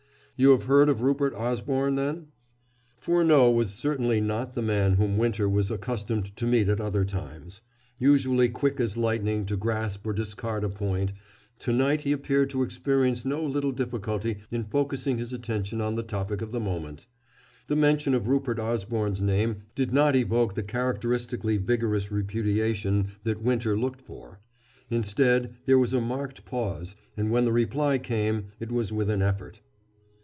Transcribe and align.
"You 0.37 0.49
have 0.53 0.65
heard 0.65 0.89
of 0.89 1.01
Rupert 1.01 1.35
Osborne, 1.35 1.93
then?" 1.93 2.29
Furneaux 2.97 3.51
was 3.51 3.75
certainly 3.75 4.19
not 4.19 4.55
the 4.55 4.63
man 4.63 4.93
whom 4.93 5.19
Winter 5.19 5.47
was 5.47 5.69
accustomed 5.69 6.35
to 6.35 6.47
meet 6.47 6.67
at 6.67 6.81
other 6.81 7.05
times. 7.05 7.61
Usually 7.99 8.49
quick 8.49 8.79
as 8.79 8.97
lightning 8.97 9.45
to 9.45 9.55
grasp 9.55 10.03
or 10.07 10.13
discard 10.13 10.63
a 10.63 10.69
point, 10.69 11.13
to 11.59 11.71
night 11.71 12.01
he 12.01 12.11
appeared 12.11 12.49
to 12.49 12.63
experience 12.63 13.23
no 13.23 13.45
little 13.45 13.71
difficulty 13.71 14.37
in 14.49 14.63
focusing 14.63 15.19
his 15.19 15.31
attention 15.31 15.79
on 15.79 15.93
the 15.93 16.01
topic 16.01 16.41
of 16.41 16.51
the 16.51 16.59
moment. 16.59 17.05
The 17.67 17.75
mention 17.75 18.15
of 18.15 18.27
Rupert 18.27 18.57
Osborne's 18.57 19.21
name 19.21 19.57
did 19.75 19.93
not 19.93 20.15
evoke 20.15 20.55
the 20.55 20.63
characteristically 20.63 21.57
vigorous 21.57 22.11
repudiation 22.11 23.09
that 23.25 23.43
Winter 23.43 23.77
looked 23.77 24.01
for. 24.01 24.39
Instead, 24.89 25.53
there 25.67 25.77
was 25.77 25.93
a 25.93 26.01
marked 26.01 26.45
pause, 26.45 26.95
and, 27.15 27.29
when 27.29 27.45
the 27.45 27.53
reply 27.53 27.99
came, 27.99 28.45
it 28.59 28.71
was 28.71 28.91
with 28.91 29.11
an 29.11 29.21
effort. 29.21 29.61